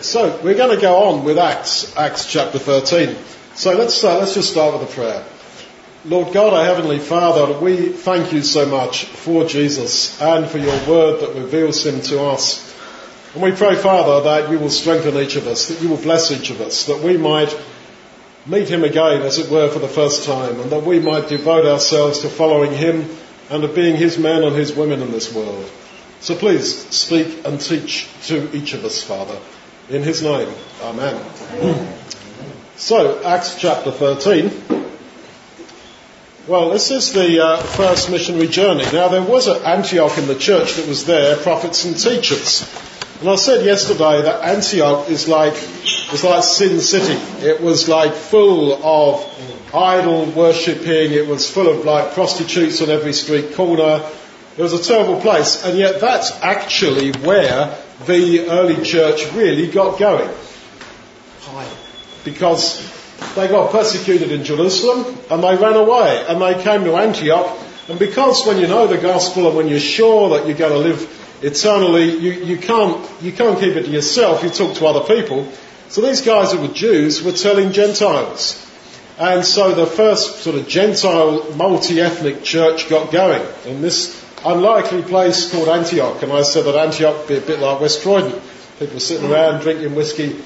[0.00, 3.16] So we're going to go on with Acts, Acts chapter 13.
[3.54, 5.24] So let's uh, let's just start with a prayer.
[6.04, 10.74] Lord God, our heavenly Father, we thank you so much for Jesus and for your
[10.88, 12.74] word that reveals him to us.
[13.34, 16.32] And we pray, Father, that you will strengthen each of us, that you will bless
[16.32, 17.56] each of us, that we might
[18.46, 21.66] meet him again, as it were, for the first time, and that we might devote
[21.66, 23.08] ourselves to following him
[23.50, 25.70] and to being his men and his women in this world.
[26.20, 29.38] So please speak and teach to each of us, Father.
[29.92, 30.48] In his name,
[30.80, 31.22] Amen.
[32.76, 34.50] so, Acts chapter 13.
[36.48, 38.84] Well, this is the uh, first missionary journey.
[38.90, 42.66] Now, there was at Antioch in the church that was there prophets and teachers.
[43.20, 45.52] And I said yesterday that Antioch is like,
[46.10, 47.20] is like Sin City.
[47.46, 51.12] It was like full of idol worshipping.
[51.12, 54.02] It was full of like prostitutes on every street corner.
[54.56, 55.62] It was a terrible place.
[55.62, 60.30] And yet that's actually where the early church really got going.
[62.24, 62.88] Because
[63.34, 67.58] they got persecuted in Jerusalem and they ran away and they came to Antioch.
[67.88, 70.78] And because when you know the gospel and when you're sure that you're going to
[70.78, 75.14] live eternally, you, you, can't, you can't keep it to yourself, you talk to other
[75.14, 75.50] people.
[75.88, 78.58] So these guys who were Jews were telling Gentiles.
[79.18, 85.50] And so the first sort of Gentile multi-ethnic church got going in this unlikely place
[85.50, 86.22] called Antioch.
[86.22, 88.40] And I said that Antioch would be a bit like West Croydon.
[88.78, 90.40] People sitting around drinking whiskey,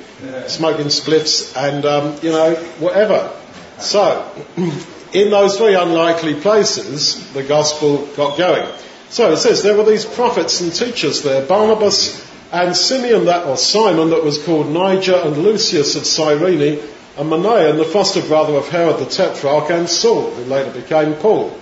[0.46, 3.32] smoking spliffs, and um, you know whatever.
[3.78, 4.30] So,
[5.12, 8.68] in those very unlikely places, the gospel got going.
[9.08, 13.56] So it says there were these prophets and teachers there, Barnabas and Simeon that or
[13.56, 16.80] Simon that was called Niger and Lucius of Cyrene,
[17.16, 21.58] and Manaen, the foster brother of Herod the Tetrarch, and Saul, who later became Paul.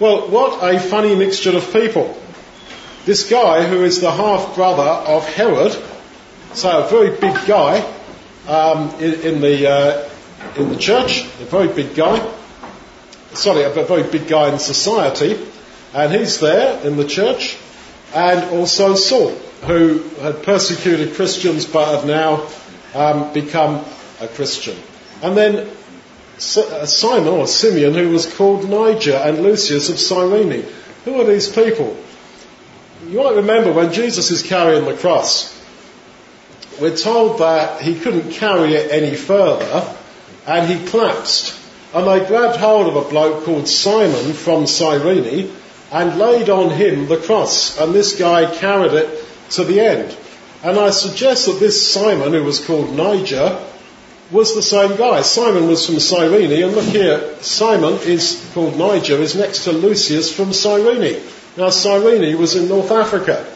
[0.00, 2.18] Well, what a funny mixture of people.
[3.04, 5.76] This guy, who is the half brother of Herod,
[6.54, 7.80] so a very big guy
[8.48, 10.08] um, in, in, the uh,
[10.56, 12.26] in the church, a very big guy.
[13.34, 15.38] Sorry, a very big guy in society,
[15.92, 17.58] and he's there in the church,
[18.14, 19.32] and also Saul,
[19.66, 22.48] who had persecuted Christians but had now
[22.94, 23.84] um, become
[24.18, 24.78] a Christian.
[25.22, 25.70] And then
[26.40, 30.64] Uh, Simon or Simeon, who was called Niger, and Lucius of Cyrene.
[31.04, 31.96] Who are these people?
[33.06, 35.54] You might remember when Jesus is carrying the cross,
[36.80, 39.94] we're told that he couldn't carry it any further,
[40.46, 41.58] and he collapsed.
[41.92, 45.52] And they grabbed hold of a bloke called Simon from Cyrene
[45.92, 47.78] and laid on him the cross.
[47.78, 50.16] And this guy carried it to the end.
[50.62, 53.62] And I suggest that this Simon, who was called Niger,
[54.30, 55.22] was the same guy.
[55.22, 60.32] Simon was from Cyrene, and look here, Simon is called Niger, is next to Lucius
[60.32, 61.20] from Cyrene.
[61.56, 63.46] Now, Cyrene was in North Africa,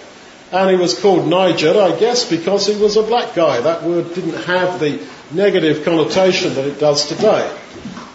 [0.51, 3.61] and he was called Niger, I guess, because he was a black guy.
[3.61, 7.57] That word didn't have the negative connotation that it does today.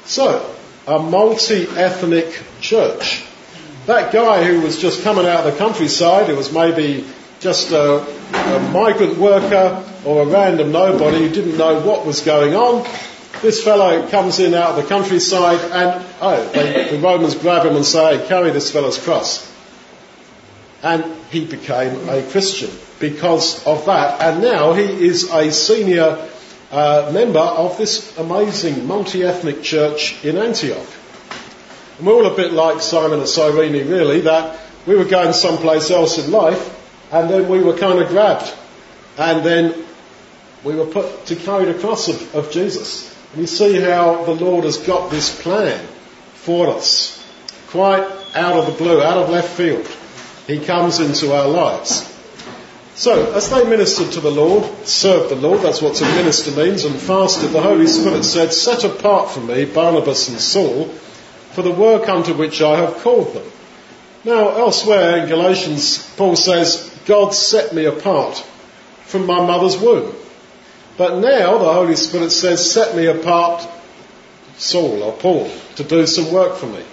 [0.05, 0.55] So,
[0.85, 3.23] a multi-ethnic church.
[3.85, 7.05] That guy who was just coming out of the countryside, who was maybe
[7.39, 8.01] just a,
[8.33, 12.85] a migrant worker or a random nobody who didn't know what was going on.
[13.41, 17.75] This fellow comes in out of the countryside and, oh, they, the Romans grab him
[17.75, 19.49] and say, carry this fellow's cross.
[20.83, 24.21] And he became a Christian because of that.
[24.21, 26.29] And now he is a senior
[26.71, 30.87] uh, member of this amazing multi-ethnic church in Antioch.
[31.97, 35.89] And we're all a bit like Simon and Cyrene, really, that we were going someplace
[35.91, 36.78] else in life
[37.11, 38.53] and then we were kind of grabbed.
[39.17, 39.73] And then
[40.63, 43.15] we were put to carry the cross of, of Jesus.
[43.31, 45.85] And you see how the Lord has got this plan
[46.33, 47.15] for us.
[47.69, 48.03] Quite
[48.35, 49.87] out of the blue, out of left field.
[50.47, 52.05] He comes into our lives.
[52.95, 56.83] So, as they ministered to the Lord, served the Lord, that's what to minister means,
[56.83, 60.85] and fasted, the Holy Spirit said, Set apart for me Barnabas and Saul
[61.53, 63.49] for the work unto which I have called them.
[64.25, 68.37] Now, elsewhere in Galatians, Paul says, God set me apart
[69.05, 70.13] from my mother's womb.
[70.95, 73.67] But now the Holy Spirit says, set me apart,
[74.59, 76.83] Saul or Paul, to do some work for me.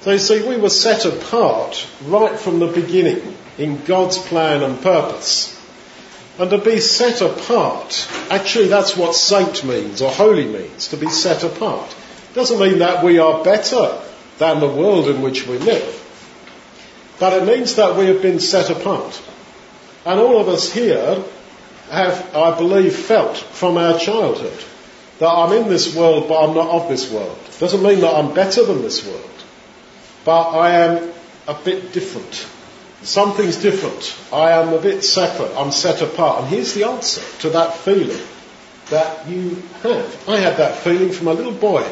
[0.00, 4.80] So you see, we were set apart right from the beginning in God's plan and
[4.80, 5.54] purpose.
[6.38, 11.10] And to be set apart, actually that's what saint means or holy means, to be
[11.10, 11.94] set apart.
[12.30, 14.00] It doesn't mean that we are better
[14.38, 15.98] than the world in which we live.
[17.20, 19.20] But it means that we have been set apart.
[20.04, 21.22] And all of us here
[21.90, 24.64] have, I believe, felt from our childhood
[25.18, 27.38] that I'm in this world, but I'm not of this world.
[27.58, 29.30] Doesn't mean that I'm better than this world,
[30.24, 31.12] but I am
[31.46, 32.46] a bit different.
[33.02, 34.16] Something's different.
[34.32, 35.52] I am a bit separate.
[35.56, 36.40] I'm set apart.
[36.40, 38.20] And here's the answer to that feeling
[38.90, 40.28] that you have.
[40.28, 41.86] I had that feeling from a little boy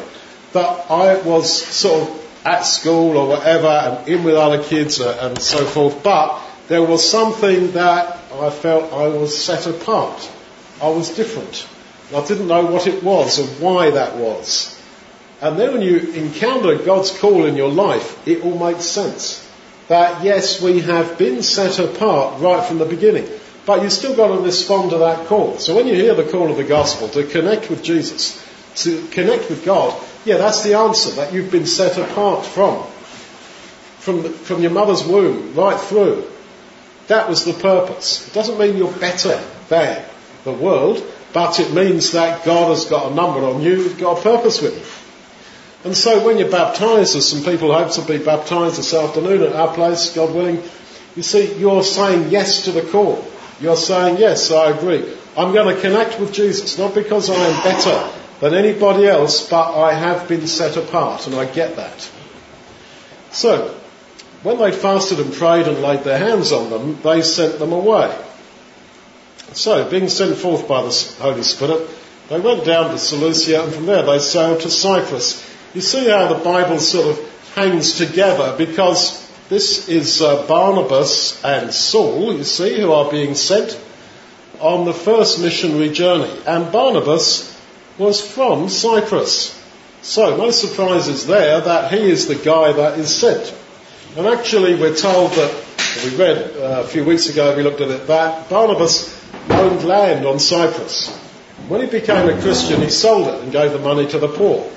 [0.53, 5.39] that I was sort of at school or whatever and in with other kids and
[5.39, 10.29] so forth, but there was something that I felt I was set apart.
[10.81, 11.67] I was different.
[12.13, 14.77] I didn't know what it was or why that was.
[15.41, 19.47] And then when you encounter God's call in your life, it all makes sense.
[19.87, 23.27] That yes, we have been set apart right from the beginning,
[23.65, 25.57] but you've still got to respond to that call.
[25.57, 28.41] So when you hear the call of the gospel to connect with Jesus,
[28.83, 32.83] to connect with God, yeah, that's the answer that you've been set apart from.
[33.99, 36.27] From, from your mother's womb, right through.
[37.07, 38.27] That was the purpose.
[38.27, 40.03] It doesn't mean you're better than
[40.43, 41.03] the world,
[41.33, 44.61] but it means that God has got a number on you, you've got a purpose
[44.61, 45.89] with you.
[45.89, 49.53] And so when you're baptized, as some people hope to be baptized this afternoon at
[49.53, 50.61] our place, God willing,
[51.15, 53.25] you see, you're saying yes to the call.
[53.59, 55.03] You're saying, yes, I agree.
[55.35, 59.75] I'm going to connect with Jesus, not because I am better than anybody else, but
[59.75, 62.11] I have been set apart, and I get that.
[63.31, 63.79] So,
[64.43, 68.15] when they'd fasted and prayed and laid their hands on them, they sent them away.
[69.53, 71.89] So, being sent forth by the Holy Spirit,
[72.29, 75.45] they went down to Seleucia and from there they sailed to Cyprus.
[75.73, 81.73] You see how the Bible sort of hangs together because this is uh, Barnabas and
[81.73, 83.77] Saul, you see, who are being sent
[84.61, 86.31] on the first missionary journey.
[86.47, 87.53] And Barnabas
[87.97, 89.57] was from Cyprus.
[90.01, 93.53] So, no surprises there that he is the guy that is sent.
[94.17, 95.65] And actually, we're told that,
[96.03, 99.17] we read uh, a few weeks ago, we looked at it, that Barnabas
[99.49, 101.15] owned land on Cyprus.
[101.69, 104.69] When he became a Christian, he sold it and gave the money to the poor.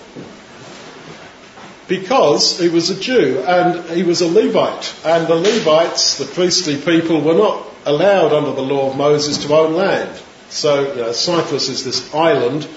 [1.88, 4.94] Because he was a Jew and he was a Levite.
[5.04, 9.52] And the Levites, the priestly people, were not allowed under the law of Moses to
[9.52, 10.16] own land.
[10.48, 12.68] So, you know, Cyprus is this island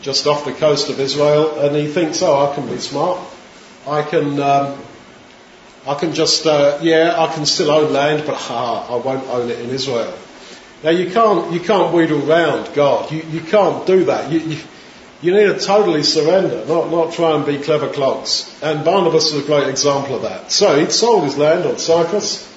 [0.00, 3.20] just off the coast of Israel, and he thinks, oh, I can be smart.
[3.86, 4.78] I can um,
[5.86, 9.50] I can just, uh, yeah, I can still own land, but ha, I won't own
[9.50, 10.12] it in Israel.
[10.82, 13.10] Now you can't, you can't wheedle round God.
[13.12, 14.30] You, you can't do that.
[14.30, 14.58] You, you,
[15.22, 18.52] you need to totally surrender, not, not try and be clever clogs.
[18.62, 20.50] And Barnabas is a great example of that.
[20.52, 22.52] So he'd sold his land on Cyprus,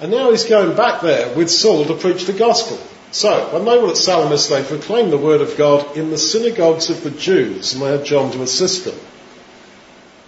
[0.00, 2.78] and now he's going back there with Saul to preach the gospel.
[3.10, 6.90] So, when they were at Salamis, they proclaimed the word of God in the synagogues
[6.90, 8.98] of the Jews, and they had John to assist them.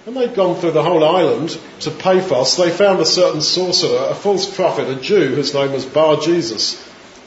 [0.05, 4.15] When they'd gone through the whole island to Paphos, they found a certain sorcerer, a
[4.15, 6.83] false prophet, a Jew, whose name was Bar Jesus,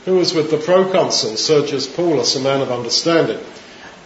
[0.06, 3.40] who was with the proconsul Sergius Paulus, a man of understanding.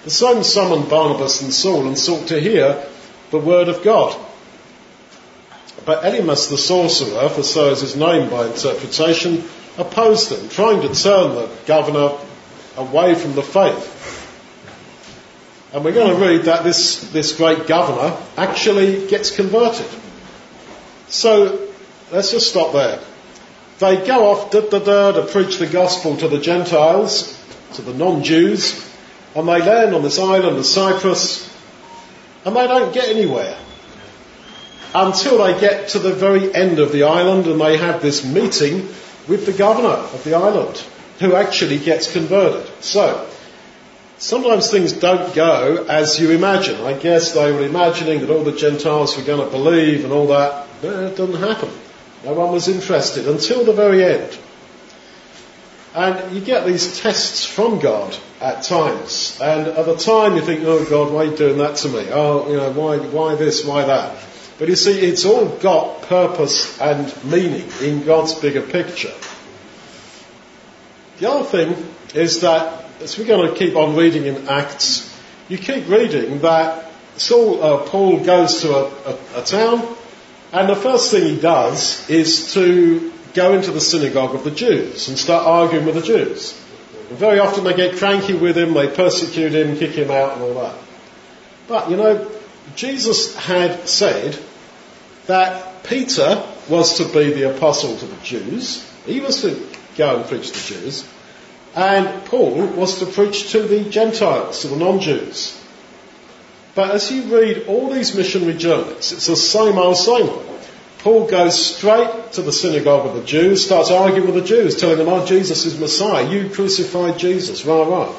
[0.03, 2.85] The same summoned Barnabas and Saul and sought to hear
[3.31, 4.19] the word of God.
[5.85, 9.45] But Elymas the sorcerer, for so is his name by interpretation,
[9.77, 12.17] opposed them, trying to turn the governor
[12.75, 14.16] away from the faith.
[15.73, 19.87] And we're going to read that this, this great governor actually gets converted.
[21.09, 21.67] So
[22.11, 22.99] let's just stop there.
[23.79, 27.37] They go off da, da, da, to preach the gospel to the Gentiles,
[27.73, 28.83] to the non-Jews,
[29.35, 31.53] and they land on this island of Cyprus,
[32.45, 33.57] and they don't get anywhere
[34.95, 38.87] until they get to the very end of the island and they have this meeting
[39.27, 40.81] with the governor of the island
[41.19, 42.67] who actually gets converted.
[42.81, 43.29] So,
[44.17, 46.81] sometimes things don't go as you imagine.
[46.81, 50.27] I guess they were imagining that all the Gentiles were going to believe and all
[50.27, 50.67] that.
[50.83, 51.69] No, it doesn't happen.
[52.23, 54.37] No one was interested until the very end.
[55.93, 59.39] And you get these tests from God at times.
[59.41, 62.07] And at the time you think, oh God, why are you doing that to me?
[62.11, 64.23] Oh, you know, why, why this, why that?
[64.59, 69.13] But you see, it's all got purpose and meaning in God's bigger picture.
[71.19, 71.75] The other thing
[72.13, 75.15] is that, as we're going to keep on reading in Acts,
[75.49, 79.95] you keep reading that Saul, uh, Paul goes to a, a, a town,
[80.51, 85.09] and the first thing he does is to go into the synagogue of the Jews
[85.09, 86.59] and start arguing with the Jews.
[87.09, 90.41] And very often they get cranky with him, they persecute him, kick him out, and
[90.43, 90.75] all that.
[91.67, 92.31] But, you know,
[92.75, 94.37] Jesus had said
[95.27, 98.89] that Peter was to be the apostle to the Jews.
[99.05, 101.07] He was to go and preach to the Jews.
[101.77, 105.63] And Paul was to preach to the Gentiles, to the non-Jews.
[106.73, 110.27] But as you read all these missionary journeys, it's the same old, same.
[110.97, 114.97] Paul goes straight to the synagogue of the Jews, starts arguing with the Jews, telling
[114.97, 116.27] them, oh, Jesus is Messiah.
[116.27, 117.63] You crucified Jesus.
[117.63, 118.15] Rah, rah.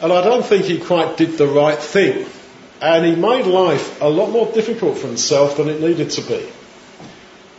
[0.00, 2.26] And I don't think he quite did the right thing.
[2.80, 6.48] And he made life a lot more difficult for himself than it needed to be.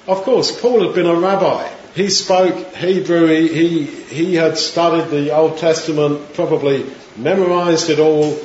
[0.08, 1.77] Of course, Paul had been a rabbi.
[1.98, 6.86] He spoke Hebrew, he, he, he had studied the Old Testament, probably
[7.16, 8.38] memorized it all,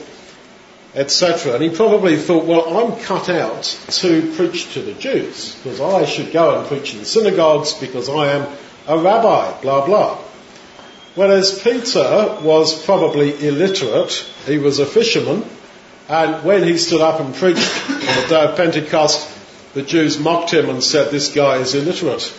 [0.94, 1.56] etc.
[1.56, 6.06] And he probably thought, well, I'm cut out to preach to the Jews, because I
[6.06, 8.56] should go and preach in synagogues because I am
[8.86, 10.16] a rabbi, blah, blah.
[11.14, 15.44] Whereas Peter was probably illiterate, he was a fisherman,
[16.08, 19.28] and when he stood up and preached on the day of Pentecost,
[19.74, 22.32] the Jews mocked him and said, This guy is illiterate.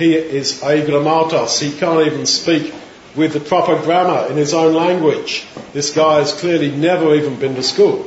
[0.00, 1.60] He is agrammatos.
[1.60, 2.72] He can't even speak
[3.14, 5.46] with the proper grammar in his own language.
[5.74, 8.06] This guy has clearly never even been to school.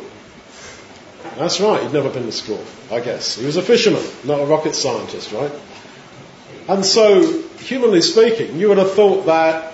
[1.37, 3.35] That's right, he'd never been to school, I guess.
[3.35, 5.51] He was a fisherman, not a rocket scientist, right?
[6.67, 9.73] And so, humanly speaking, you would have thought that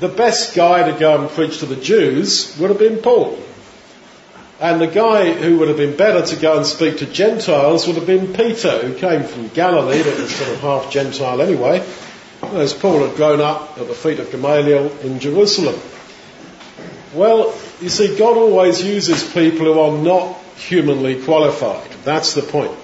[0.00, 3.38] the best guy to go and preach to the Jews would have been Paul.
[4.60, 7.96] And the guy who would have been better to go and speak to Gentiles would
[7.96, 11.80] have been Peter, who came from Galilee, that was sort of half Gentile anyway,
[12.40, 15.80] whereas Paul had grown up at the feet of Gamaliel in Jerusalem.
[17.14, 21.90] Well, you see, God always uses people who are not humanly qualified.
[22.04, 22.76] That's the point.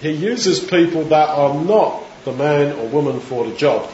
[0.00, 3.90] He uses people that are not the man or woman for the job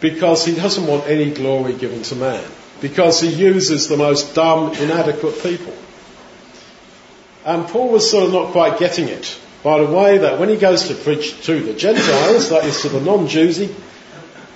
[0.00, 2.44] because he doesn't want any glory given to man.
[2.80, 5.74] Because he uses the most dumb, inadequate people.
[7.46, 9.38] And Paul was sort of not quite getting it.
[9.62, 12.88] By the way, that when he goes to preach to the Gentiles, that is to
[12.88, 13.74] the non-Jews, he,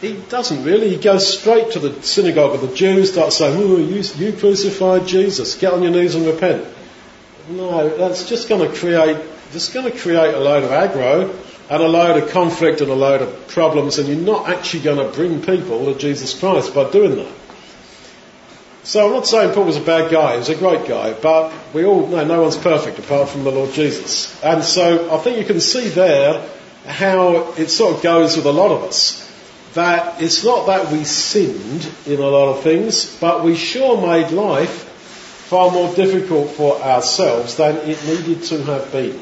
[0.01, 0.91] he doesn't really.
[0.91, 5.07] He goes straight to the synagogue of the Jews, starts saying, oh, you, you crucified
[5.07, 6.67] Jesus, get on your knees and repent.
[7.49, 9.17] No, that's just going to create,
[9.53, 11.33] just going to create a load of aggro
[11.71, 14.99] and a load of conflict and a load of problems, and you're not actually going
[14.99, 17.33] to bring people to Jesus Christ by doing that.
[18.83, 21.53] So I'm not saying Paul was a bad guy, he was a great guy, but
[21.75, 24.43] we all know no one's perfect apart from the Lord Jesus.
[24.43, 26.49] And so I think you can see there
[26.87, 29.27] how it sort of goes with a lot of us.
[29.75, 34.31] That it's not that we sinned in a lot of things, but we sure made
[34.31, 34.89] life
[35.51, 39.21] far more difficult for ourselves than it needed to have been.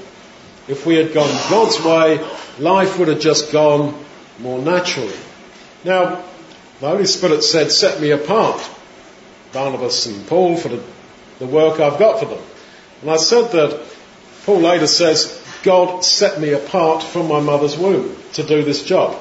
[0.68, 2.18] If we had gone God's way,
[2.58, 4.04] life would have just gone
[4.38, 5.16] more naturally.
[5.84, 6.22] Now,
[6.80, 8.60] the Holy Spirit said, set me apart,
[9.52, 10.83] Barnabas and Paul, for the,
[11.38, 12.43] the work I've got for them.
[13.02, 13.81] And I said that
[14.45, 19.19] Paul later says, God set me apart from my mother's womb to do this job.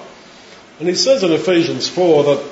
[0.80, 2.46] And he says in Ephesians 4 that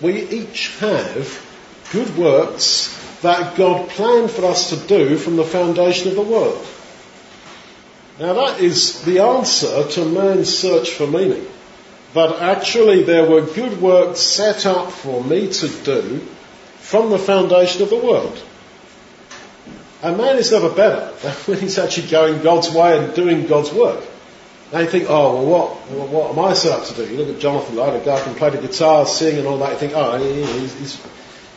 [0.00, 1.44] we each have
[1.92, 6.64] good works that God planned for us to do from the foundation of the world.
[8.20, 11.46] Now that is the answer to man's search for meaning.
[12.14, 16.26] But actually there were good works set up for me to do
[16.88, 18.42] from the foundation of the world.
[20.02, 23.70] A man is never better than when he's actually going God's way and doing God's
[23.70, 24.02] work.
[24.72, 27.06] Now you think, oh, well, what, what am I set up to do?
[27.06, 29.58] You look at Jonathan Lloyd, a guy who can play the guitar, sing and all
[29.58, 31.06] that, you think, oh, he's, he's,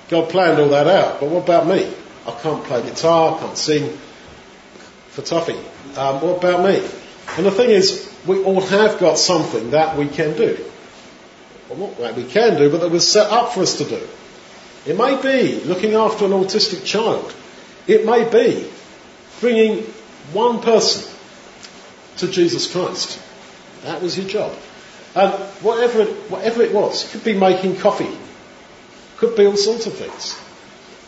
[0.09, 1.21] God planned all that out.
[1.21, 1.89] But what about me?
[2.27, 3.97] I can't play guitar, I can't sing
[5.11, 5.57] for toffee.
[5.97, 6.85] Um, what about me?
[7.37, 10.57] And the thing is, we all have got something that we can do.
[11.69, 14.05] Well, not that we can do, but that was set up for us to do.
[14.85, 17.33] It may be looking after an autistic child.
[17.87, 18.69] It may be
[19.39, 19.83] bringing
[20.33, 21.11] one person
[22.17, 23.21] to Jesus Christ.
[23.83, 24.55] That was your job.
[25.15, 25.31] And
[25.63, 28.17] whatever it, whatever it was, it could be making coffee,
[29.17, 30.39] could be all sorts of things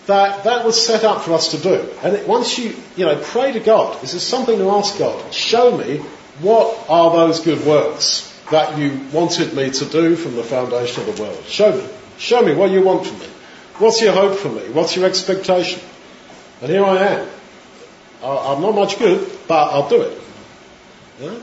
[0.07, 1.89] that that was set up for us to do.
[2.03, 5.33] And it, once you, you know, pray to God, this is something to ask God,
[5.33, 5.97] show me
[6.41, 11.15] what are those good works that you wanted me to do from the foundation of
[11.15, 11.43] the world.
[11.45, 11.87] Show me.
[12.17, 13.27] Show me what you want from me.
[13.79, 14.69] What's your hope for me?
[14.69, 15.81] What's your expectation?
[16.61, 17.29] And here I am.
[18.23, 20.21] I'm not much good, but I'll do it.
[21.19, 21.39] Yeah?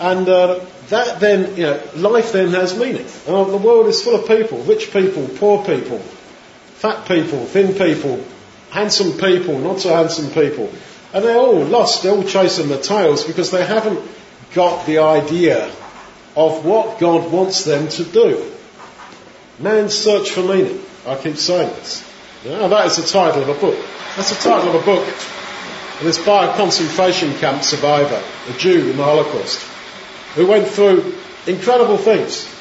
[0.00, 3.06] And uh, that then, you know, life then has meaning.
[3.26, 8.24] And the world is full of people, rich people, poor people, fat people, thin people,
[8.70, 10.72] handsome people, not so handsome people.
[11.12, 14.00] And they're all lost, they're all chasing their tails because they haven't
[14.54, 15.66] got the idea
[16.36, 18.52] of what God wants them to do.
[19.58, 20.80] Man's search for meaning.
[21.06, 22.04] I keep this.
[22.44, 23.78] Yeah, that is the title of a book.
[24.16, 25.06] That's the title of a book.
[25.98, 29.62] And it's by a concentration camp survivor, a Jew in the Holocaust,
[30.34, 31.14] who went through
[31.46, 32.52] incredible things.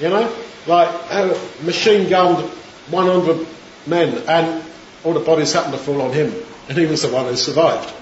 [0.00, 2.44] You know, like uh, machine gunned
[2.90, 3.46] 100
[3.86, 4.64] men, and
[5.04, 6.34] all the bodies happened to fall on him,
[6.68, 7.94] and he was the one who survived.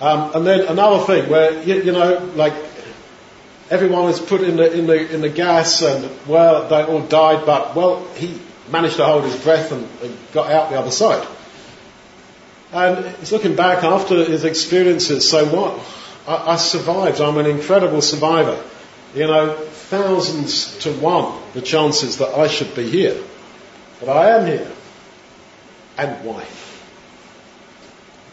[0.00, 2.54] Um, and then another thing where, you, you, know, like,
[3.68, 7.44] everyone was put in the, in the, in the gas, and, well, they all died,
[7.44, 11.26] but, well, he managed to hold his breath and, and got out the other side.
[12.72, 15.80] And he's looking back after his experiences, so what?
[16.26, 18.62] I, I survived, I'm an incredible survivor.
[19.14, 23.16] you know, thousands to one the chances that I should be here.
[24.00, 24.70] But I am here.
[25.96, 26.46] And why?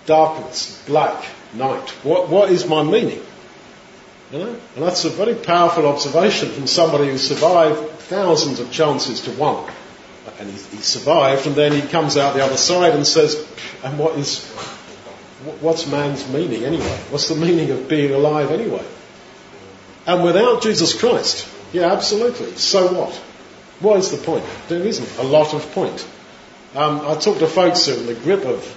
[0.05, 1.89] Darkness, black, night.
[2.03, 3.21] What, what is my meaning?
[4.31, 4.59] You know?
[4.75, 9.71] And that's a very powerful observation from somebody who survived thousands of chances to one.
[10.39, 13.35] And he, he survived, and then he comes out the other side and says,
[13.83, 14.45] and what is,
[15.61, 16.97] what's man's meaning anyway?
[17.09, 18.83] What's the meaning of being alive anyway?
[20.07, 22.55] And without Jesus Christ, yeah, absolutely.
[22.55, 23.15] So what?
[23.79, 24.45] What is the point?
[24.67, 26.07] There isn't a lot of point.
[26.75, 28.75] Um, I talk to folks who are in the grip of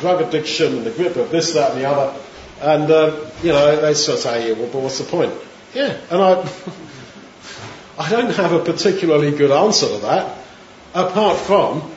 [0.00, 2.18] drug addiction, the grip of this, that, and the other,
[2.60, 5.32] and uh, you know they sort of say, yeah, well, but what's the point?
[5.74, 6.48] Yeah, and I,
[7.98, 10.38] I don't have a particularly good answer to that,
[10.94, 11.90] apart from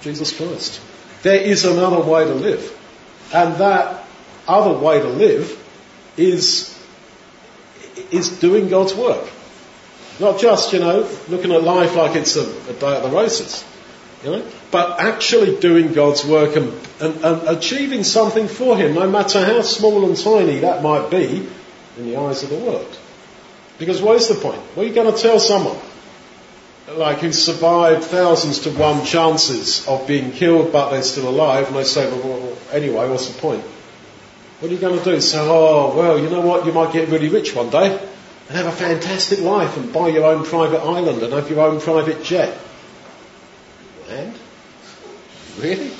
[0.00, 0.80] Jesus Christ.
[1.22, 2.78] There is another way to live,
[3.32, 4.04] and that
[4.46, 5.64] other way to live
[6.16, 6.74] is
[8.10, 9.28] is doing God's work.
[10.20, 13.64] Not just, you know, looking at life like it's a, a day at the races,
[14.24, 19.08] you know, but actually doing God's work and, and, and achieving something for Him, no
[19.08, 21.46] matter how small and tiny that might be
[21.98, 22.98] in the eyes of the world.
[23.78, 24.60] Because what is the point?
[24.74, 25.78] What are you going to tell someone?
[26.96, 31.76] Like who survived thousands to one chances of being killed but they're still alive and
[31.76, 33.62] they say, well, well anyway, what's the point?
[34.60, 35.20] What are you going to do?
[35.20, 36.66] Say, oh, well, you know what?
[36.66, 37.96] You might get really rich one day
[38.48, 41.80] and have a fantastic life and buy your own private island and have your own
[41.80, 42.58] private jet.
[44.08, 44.34] And?
[45.58, 45.90] Really?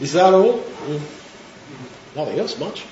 [0.00, 0.62] Is that all?
[2.14, 2.84] Nothing else much.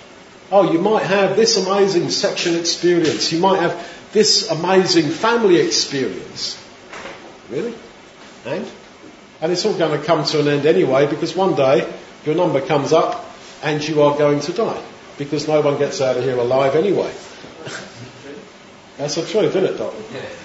[0.51, 3.33] Oh, you might have this amazing sexual experience.
[3.33, 6.62] You might have this amazing family experience.
[7.53, 7.75] Really?
[8.47, 8.67] And?
[9.43, 11.93] And it's all going to come to an end anyway because one day
[12.25, 13.25] your number comes up
[13.63, 14.83] and you are going to die
[15.19, 17.13] because no one gets out of here alive anyway.
[18.97, 19.95] That's the truth, isn't it, Doc?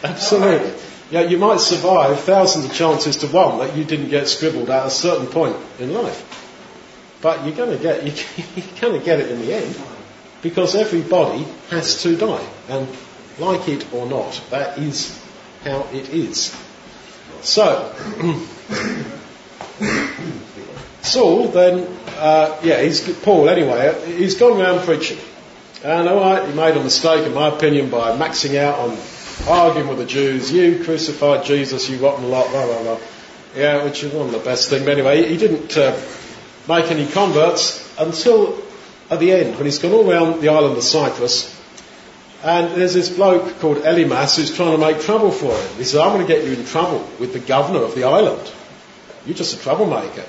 [0.03, 0.73] Absolutely.
[1.09, 4.87] Yeah, you might survive thousands of chances to one that you didn't get scribbled at
[4.87, 6.33] a certain point in life.
[7.21, 8.03] But you're going to get,
[8.57, 9.79] you're going to get it in the end
[10.41, 12.45] because everybody has to die.
[12.67, 12.87] And
[13.39, 15.17] like it or not, that is
[15.63, 16.55] how it is.
[17.41, 17.93] So,
[21.01, 23.95] Saul then, uh, yeah, he's Paul anyway.
[24.17, 25.19] He's gone around preaching,
[25.83, 28.97] and all right, he made a mistake, in my opinion, by maxing out on
[29.47, 30.51] arguing with the Jews.
[30.51, 32.99] You crucified Jesus, you rotten lot, blah blah blah.
[33.55, 34.83] Yeah, which is one of the best things.
[34.83, 35.99] But anyway, he didn't uh,
[36.67, 38.61] make any converts until
[39.09, 41.56] at the end when he's gone all around the island of Cyprus.
[42.43, 45.77] And there's this bloke called Elymas who's trying to make trouble for him.
[45.77, 48.51] He says, I'm going to get you in trouble with the governor of the island.
[49.25, 50.23] You're just a troublemaker.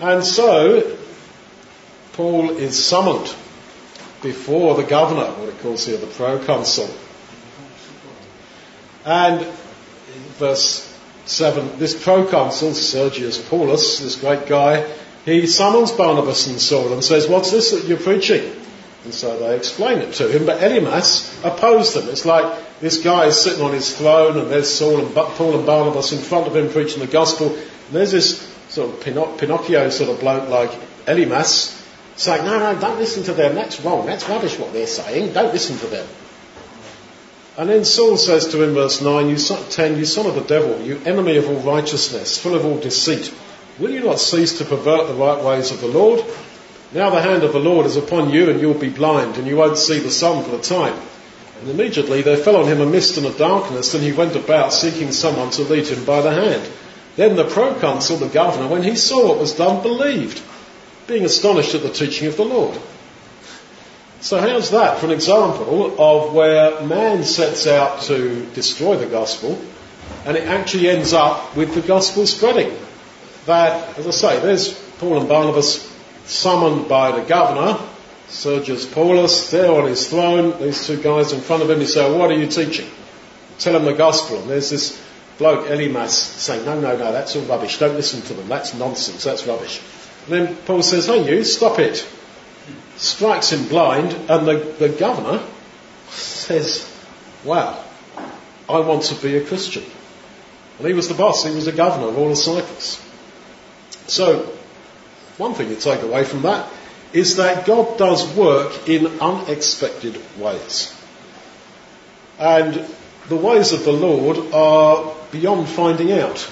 [0.00, 0.96] And so,
[2.12, 3.34] Paul is summoned
[4.22, 6.88] before the governor, what it calls here the proconsul.
[9.04, 9.44] And
[10.38, 10.84] verse
[11.26, 14.88] 7, this proconsul, Sergius Paulus, this great guy,
[15.24, 18.54] he summons Barnabas and Saul and says, What's this that you're preaching?
[19.04, 22.08] And so they explain it to him, but Elymas opposed them.
[22.08, 25.66] It's like this guy is sitting on his throne and there's Saul and Paul and
[25.66, 27.54] Barnabas in front of him preaching the gospel.
[27.54, 30.70] And there's this sort of Pinocchio sort of bloke like
[31.06, 31.74] Elymas
[32.16, 33.54] saying, no, no, don't listen to them.
[33.54, 34.06] That's wrong.
[34.06, 35.32] That's rubbish what they're saying.
[35.32, 36.06] Don't listen to them.
[37.56, 40.42] And then Saul says to him, verse 9, you son, 10, you son of the
[40.42, 43.34] devil, you enemy of all righteousness, full of all deceit,
[43.80, 46.24] will you not cease to pervert the right ways of the Lord?
[46.92, 49.56] Now the hand of the Lord is upon you and you'll be blind and you
[49.56, 50.98] won't see the sun for a time.
[51.60, 54.72] And immediately there fell on him a mist and a darkness and he went about
[54.72, 56.66] seeking someone to lead him by the hand.
[57.16, 60.42] Then the proconsul, the governor, when he saw what was done, believed,
[61.06, 62.78] being astonished at the teaching of the Lord.
[64.20, 69.60] So how's that for an example of where man sets out to destroy the gospel
[70.24, 72.74] and it actually ends up with the gospel spreading?
[73.44, 75.97] That, as I say, there's Paul and Barnabas
[76.28, 77.78] summoned by the governor,
[78.28, 82.16] Sergius Paulus, there on his throne, these two guys in front of him, he say,
[82.16, 82.88] what are you teaching?
[83.58, 84.40] Tell him the gospel.
[84.40, 85.02] And there's this
[85.38, 87.78] bloke Elymas saying, no, no, no, that's all rubbish.
[87.78, 88.48] Don't listen to them.
[88.48, 89.24] That's nonsense.
[89.24, 89.80] That's rubbish.
[90.26, 92.06] And then Paul says, hey, you, stop it.
[92.96, 95.42] Strikes him blind, and the, the governor
[96.08, 96.92] says,
[97.44, 97.82] wow,
[98.68, 99.84] I want to be a Christian.
[100.78, 101.44] And he was the boss.
[101.44, 103.02] He was the governor of all of Cyprus.
[104.06, 104.57] So,
[105.38, 106.68] one thing you take away from that
[107.12, 110.94] is that God does work in unexpected ways.
[112.38, 112.84] And
[113.28, 116.48] the ways of the Lord are beyond finding out.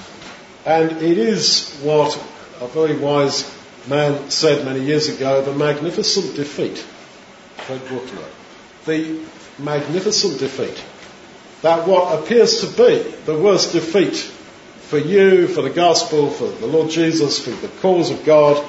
[0.65, 2.17] And it is what
[2.61, 3.53] a very wise
[3.89, 6.79] man said many years ago, the magnificent defeat.
[6.79, 8.25] Fred Buechner.
[8.87, 9.21] The
[9.59, 10.83] magnificent defeat
[11.63, 14.31] that what appears to be the worst defeat
[14.89, 18.65] for you, for the gospel, for the Lord Jesus, for the cause of God,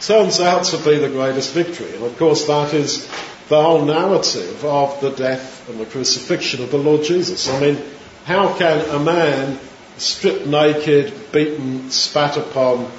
[0.00, 1.94] turns out to be the greatest victory.
[1.94, 3.08] And of course that is
[3.48, 7.48] the whole narrative of the death and the crucifixion of the Lord Jesus.
[7.48, 7.78] I mean,
[8.24, 9.58] how can a man
[9.98, 12.90] stripped naked, beaten, spat upon,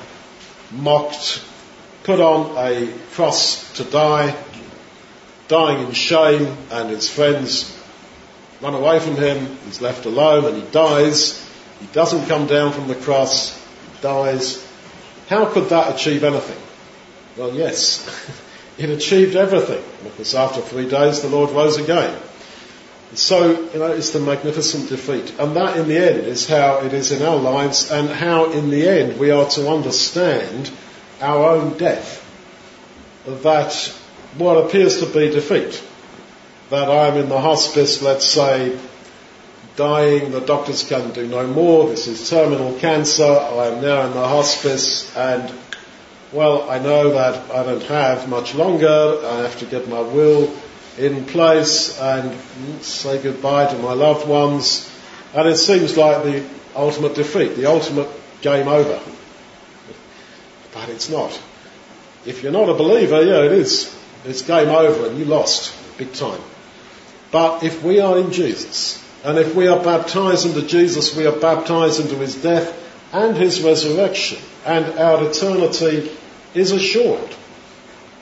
[0.71, 1.43] mocked,
[2.03, 4.35] put on a cross to die,
[5.47, 7.77] dying in shame, and his friends
[8.61, 11.42] run away from him, he's left alone and he dies,
[11.83, 13.61] he doesn't come down from the cross,
[13.99, 14.65] dies.
[15.27, 16.57] How could that achieve anything?
[17.35, 18.07] Well, yes,
[18.77, 22.17] it achieved everything, because after three days the Lord rose again.
[23.15, 25.37] So, you know, it's the magnificent defeat.
[25.37, 28.69] And that in the end is how it is in our lives and how in
[28.69, 30.71] the end we are to understand
[31.19, 32.21] our own death.
[33.25, 33.73] That
[34.37, 35.83] what appears to be defeat,
[36.69, 38.79] that I'm in the hospice, let's say,
[39.75, 44.13] dying, the doctors can do no more, this is terminal cancer, I am now in
[44.13, 45.51] the hospice and
[46.31, 50.51] well, I know that I don't have much longer, I have to get my will
[50.97, 52.39] in place and
[52.81, 54.89] say goodbye to my loved ones.
[55.33, 58.09] And it seems like the ultimate defeat, the ultimate
[58.41, 58.99] game over.
[60.73, 61.39] But it's not.
[62.25, 63.95] If you're not a believer, yeah, it is.
[64.25, 66.41] It's game over and you lost big time.
[67.31, 71.37] But if we are in Jesus, and if we are baptized into Jesus, we are
[71.37, 72.79] baptized into his death
[73.13, 76.11] and his resurrection, and our eternity
[76.53, 77.35] is assured.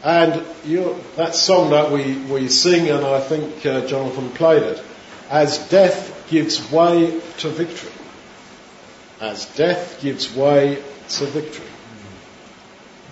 [0.04, 4.84] And you, that song that we, we sing, and I think uh, Jonathan played it,
[5.30, 7.92] as death gives way to victory.
[9.20, 11.68] As death gives way to victory.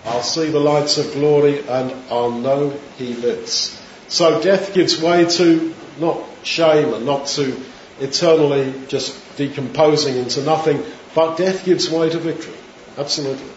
[0.04, 3.80] I'll see the lights of glory and I'll know he lives.
[4.08, 7.54] So death gives way to not shame and not to
[8.00, 10.82] eternally just decomposing into nothing,
[11.14, 12.54] but death gives way to victory.
[12.96, 13.50] Absolutely.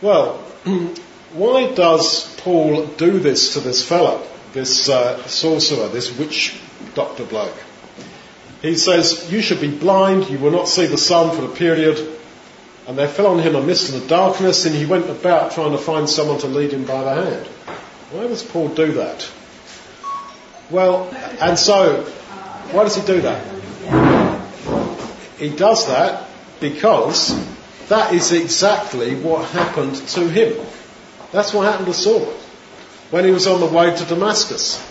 [0.00, 0.36] Well,
[1.32, 6.60] why does Paul do this to this fellow, this uh, sorcerer, this witch
[6.94, 7.56] doctor bloke?
[8.62, 12.18] He says, You should be blind, you will not see the sun for a period.
[12.86, 15.72] And there fell on him a mist and a darkness, and he went about trying
[15.72, 17.46] to find someone to lead him by the hand.
[18.10, 19.28] Why does Paul do that?
[20.68, 21.08] Well,
[21.40, 22.10] and so,
[22.72, 23.44] why does he do that?
[25.38, 26.28] He does that
[26.60, 27.36] because
[27.88, 30.64] that is exactly what happened to him.
[31.32, 32.32] That's what happened to Saul
[33.10, 34.82] when he was on the way to Damascus.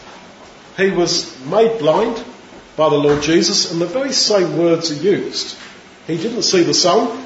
[0.77, 2.23] He was made blind
[2.75, 5.57] by the Lord Jesus, and the very same words are used.
[6.07, 7.25] He didn't see the sun,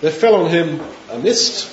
[0.00, 1.70] there fell on him a mist,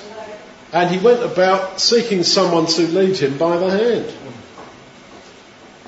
[0.74, 4.14] and he went about seeking someone to lead him by the hand.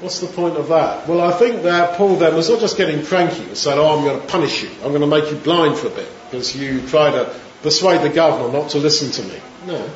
[0.02, 1.08] What's the point of that?
[1.08, 4.04] Well, I think that Paul then was not just getting cranky and saying, oh, I'm
[4.04, 4.70] going to punish you.
[4.84, 8.10] I'm going to make you blind for a bit because you try to persuade the
[8.10, 9.42] governor not to listen to me.
[9.68, 9.90] No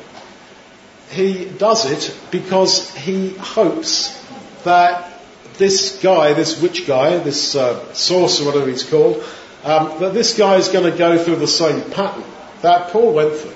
[1.14, 4.20] he does it because he hopes
[4.64, 5.12] that
[5.58, 9.22] this guy, this witch guy, this uh, sorcerer, whatever he's called,
[9.62, 12.24] um, that this guy is going to go through the same pattern
[12.62, 13.54] that Paul went through.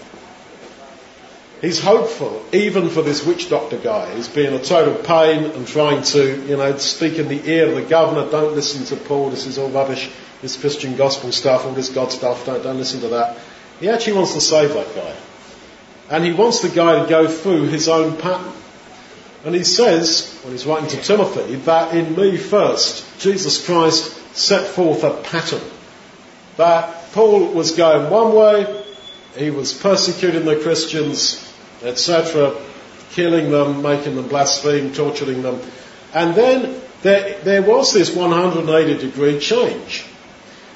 [1.61, 6.03] He's hopeful, even for this witch doctor guy, who's being a total pain and trying
[6.05, 8.31] to, you know, speak in the ear of the governor.
[8.31, 9.31] Don't listen to Paul.
[9.31, 10.09] This is all rubbish.
[10.41, 12.47] This Christian gospel stuff, all this God stuff.
[12.47, 13.39] Don't don't listen to that.
[13.81, 15.17] He actually wants to save that guy.
[16.11, 18.53] And he wants the guy to go through his own pattern.
[19.45, 24.67] And he says, when he's writing to Timothy, that in me first, Jesus Christ set
[24.69, 25.63] forth a pattern.
[26.57, 28.85] That Paul was going one way,
[29.37, 31.48] he was persecuting the Christians,
[31.83, 32.55] etc.,
[33.11, 35.61] killing them, making them blaspheme, torturing them.
[36.15, 40.05] And then there, there was this 180 degree change.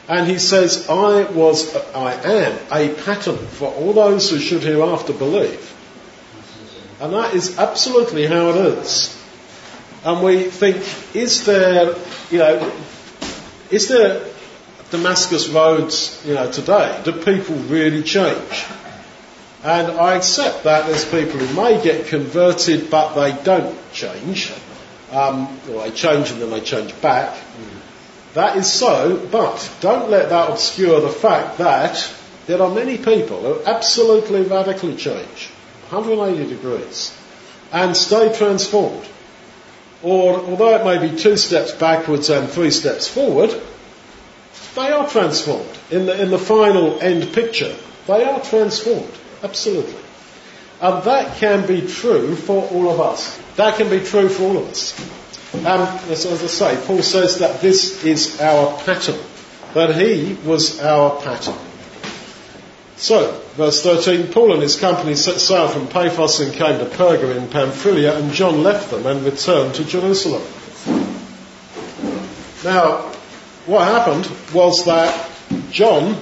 [0.09, 5.13] And he says, I was, I am a pattern for all those who should hereafter
[5.13, 5.69] believe.
[7.01, 9.19] And that is absolutely how it is.
[10.05, 10.77] And we think,
[11.15, 11.95] is there,
[12.31, 12.73] you know,
[13.71, 14.25] is there
[14.91, 17.01] Damascus roads, you know, today?
[17.05, 18.67] Do people really change?
[19.65, 24.53] And I accept that there's people who may get converted, but they don't change.
[25.13, 27.37] Um, or they change and then they change back.
[28.35, 32.13] That is so, but don't let that obscure the fact that
[32.47, 35.51] there are many people who absolutely radically change,
[35.91, 37.17] 180 degrees,
[37.71, 39.07] and stay transformed.
[40.03, 43.51] Or, although it may be two steps backwards and three steps forward,
[44.75, 45.79] they are transformed.
[45.91, 49.13] In the, in the final end picture, they are transformed.
[49.43, 50.01] Absolutely.
[50.81, 53.41] And that can be true for all of us.
[53.57, 54.99] That can be true for all of us.
[55.55, 59.21] Um, as, as I say, Paul says that this is our pattern,
[59.75, 61.57] that he was our pattern.
[62.97, 67.37] So, verse 13, Paul and his company set sail from Paphos and came to Perga
[67.37, 70.43] in Pamphylia, and John left them and returned to Jerusalem.
[72.65, 73.13] Now,
[73.67, 75.31] what happened was that
[75.71, 76.17] John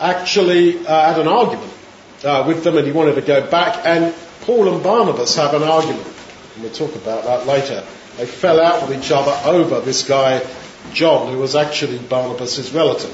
[0.00, 1.75] actually uh, had an argument
[2.24, 5.62] uh, with them and he wanted to go back, and Paul and Barnabas have an
[5.62, 6.06] argument.
[6.54, 7.84] And we'll talk about that later.
[8.16, 10.44] They fell out with each other over this guy,
[10.92, 13.10] John, who was actually Barnabas' relative.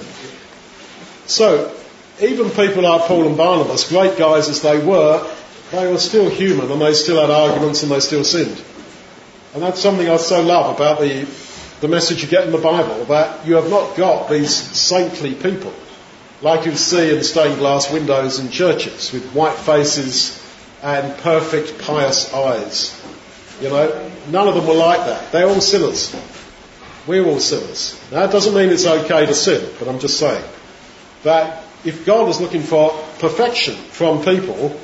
[1.26, 1.74] So,
[2.20, 5.28] even people like Paul and Barnabas, great guys as they were,
[5.72, 8.62] they were still human and they still had arguments and they still sinned.
[9.54, 11.26] And that's something I so love about the,
[11.80, 15.72] the message you get in the Bible, that you have not got these saintly people
[16.42, 20.38] like you see in stained glass windows in churches with white faces
[20.82, 23.00] and perfect pious eyes.
[23.60, 25.30] You know, none of them were like that.
[25.30, 26.14] They're all sinners.
[27.06, 27.98] We're all sinners.
[28.10, 30.44] Now, that doesn't mean it's okay to sin, but I'm just saying
[31.22, 34.76] that if God is looking for perfection from people,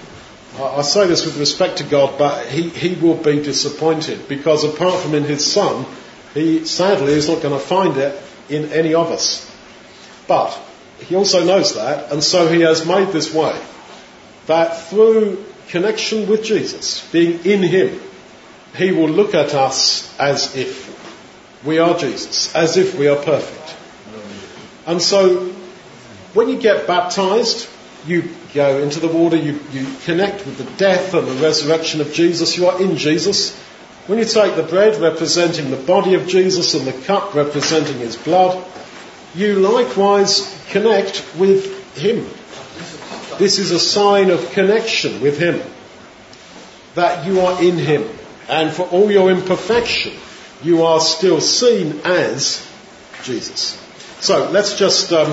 [0.61, 5.03] I say this with respect to God, but he, he will be disappointed because apart
[5.03, 5.87] from in his Son,
[6.35, 9.45] he sadly is not going to find it in any of us.
[10.27, 10.59] But
[11.01, 13.59] he also knows that, and so he has made this way
[14.47, 18.01] that through connection with Jesus, being in him,
[18.77, 20.97] he will look at us as if
[21.65, 23.77] we are Jesus, as if we are perfect.
[24.87, 25.53] And so
[26.35, 27.69] when you get baptized,
[28.07, 32.13] you go into the water, you, you connect with the death and the resurrection of
[32.13, 33.57] Jesus, you are in Jesus.
[34.07, 38.17] When you take the bread representing the body of Jesus and the cup representing his
[38.17, 38.65] blood,
[39.39, 42.27] you likewise connect with Him.
[43.39, 45.63] This is a sign of connection with Him.
[46.97, 48.05] That you are in Him.
[48.49, 50.15] And for all your imperfection,
[50.63, 52.67] you are still seen as
[53.23, 53.81] Jesus.
[54.21, 55.31] So let's just, um,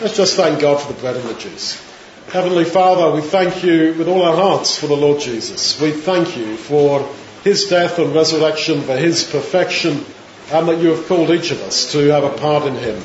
[0.00, 1.82] let's just thank God for the bread and the juice.
[2.30, 5.80] Heavenly Father, we thank you with all our hearts for the Lord Jesus.
[5.80, 7.08] We thank you for
[7.42, 10.04] His death and resurrection, for His perfection,
[10.52, 13.02] and that you have called each of us to have a part in Him.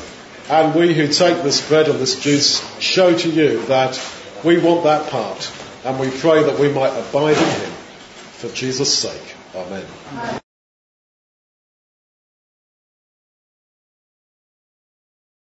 [0.52, 3.98] And we who take this bread and this juice show to you that
[4.44, 5.50] we want that part.
[5.86, 9.36] And we pray that we might abide in him for Jesus' sake.
[9.56, 9.86] Amen.
[10.12, 10.41] Amen.